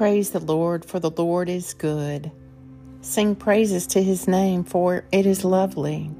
[0.00, 2.32] praise the Lord, for the Lord is good.
[3.02, 6.10] Sing praises to his name, for it is lovely.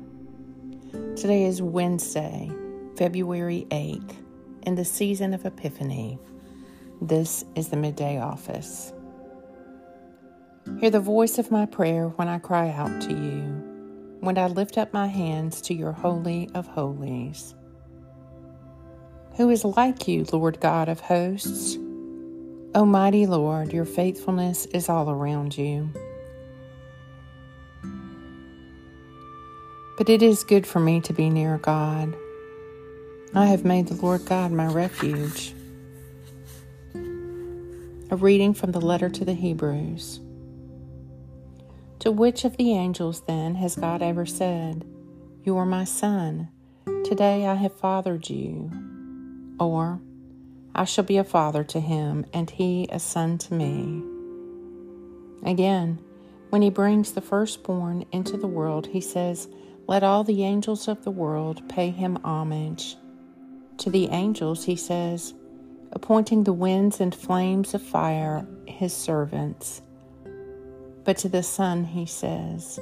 [1.17, 2.53] Today is Wednesday,
[2.99, 4.17] February 8th,
[4.65, 6.19] in the season of Epiphany.
[7.01, 8.93] This is the midday office.
[10.79, 13.45] Hear the voice of my prayer when I cry out to you,
[14.21, 17.55] when I lift up my hands to your Holy of Holies.
[19.39, 21.79] Who is like you, Lord God of hosts?
[22.73, 25.91] Almighty Lord, your faithfulness is all around you.
[29.99, 32.15] But it is good for me to be near God.
[33.35, 35.53] I have made the Lord God my refuge.
[38.13, 40.21] A reading from the letter to the Hebrews.
[41.99, 44.85] To which of the angels then has God ever said,
[45.43, 46.49] You are my son,
[47.05, 48.71] today I have fathered you?
[49.59, 50.01] Or,
[50.81, 54.03] I shall be a father to him, and he a son to me.
[55.45, 55.99] Again,
[56.49, 59.47] when he brings the firstborn into the world, he says,
[59.87, 62.97] Let all the angels of the world pay him homage.
[63.77, 65.35] To the angels, he says,
[65.93, 69.83] appointing the winds and flames of fire his servants.
[71.05, 72.81] But to the Son, he says,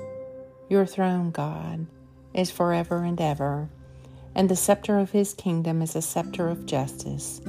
[0.69, 1.89] Your throne, God,
[2.33, 3.69] is forever and ever,
[4.37, 7.41] and the scepter of his kingdom is a scepter of justice.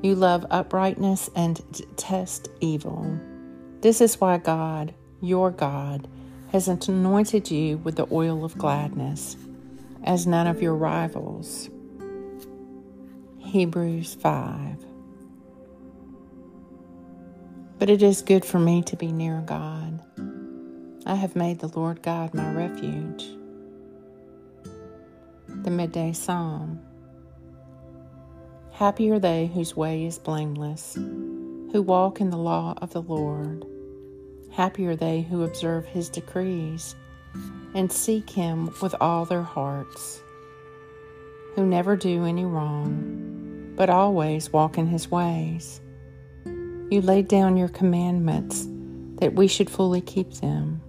[0.00, 3.18] You love uprightness and detest evil.
[3.80, 6.06] This is why God, your God,
[6.52, 9.36] has anointed you with the oil of gladness,
[10.04, 11.68] as none of your rivals.
[13.38, 14.84] Hebrews 5.
[17.78, 20.00] But it is good for me to be near God.
[21.06, 23.26] I have made the Lord God my refuge.
[25.64, 26.87] The Midday Psalm.
[28.78, 33.66] Happy are they whose way is blameless, who walk in the law of the Lord.
[34.52, 36.94] Happy are they who observe his decrees
[37.74, 40.22] and seek him with all their hearts,
[41.56, 45.80] who never do any wrong, but always walk in his ways.
[46.44, 48.64] You laid down your commandments
[49.16, 50.80] that we should fully keep them.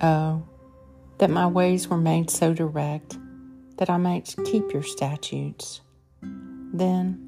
[0.00, 0.44] Oh,
[1.18, 3.18] that my ways were made so direct
[3.78, 5.80] that I might keep your statutes.
[6.78, 7.18] Then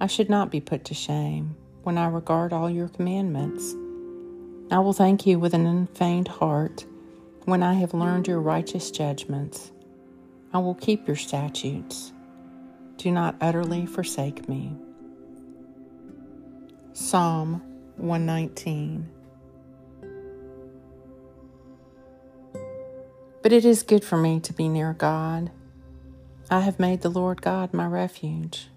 [0.00, 3.74] I should not be put to shame when I regard all your commandments.
[4.70, 6.86] I will thank you with an unfeigned heart
[7.44, 9.72] when I have learned your righteous judgments.
[10.54, 12.14] I will keep your statutes.
[12.96, 14.74] Do not utterly forsake me.
[16.94, 17.60] Psalm
[17.96, 19.06] 119
[23.42, 25.50] But it is good for me to be near God.
[26.50, 28.68] I have made the Lord God my refuge.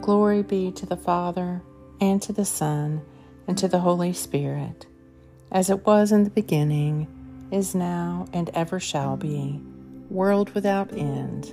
[0.00, 1.62] Glory be to the Father,
[2.00, 3.02] and to the Son,
[3.48, 4.86] and to the Holy Spirit,
[5.50, 7.08] as it was in the beginning,
[7.50, 9.60] is now, and ever shall be,
[10.10, 11.52] world without end.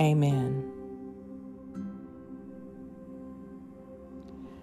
[0.00, 0.72] Amen.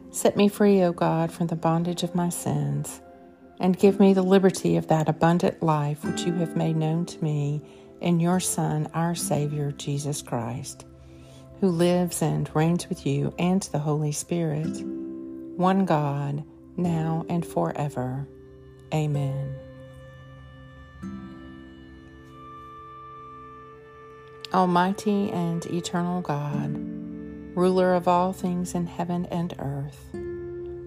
[0.09, 3.01] Set me free, O God, from the bondage of my sins,
[3.59, 7.23] and give me the liberty of that abundant life which you have made known to
[7.23, 7.61] me
[8.03, 10.85] in your Son, our Savior, Jesus Christ,
[11.61, 14.83] who lives and reigns with you and the Holy Spirit,
[15.55, 16.43] one God,
[16.75, 18.27] now and forever.
[18.93, 19.55] Amen.
[24.53, 26.75] Almighty and eternal God,
[27.55, 30.13] ruler of all things in heaven and earth,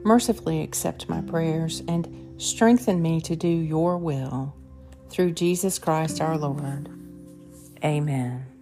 [0.05, 4.55] mercifully accept my prayers and strengthen me to do your will
[5.09, 6.96] through Jesus Christ our Lord.
[7.85, 8.56] Amen.